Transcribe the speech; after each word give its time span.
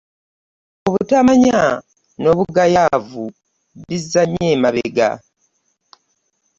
Obutamanya 0.87 1.59
n'obugayaavu 2.21 3.25
bizza 3.87 4.21
nnyo 4.25 4.45
emabega. 4.55 5.09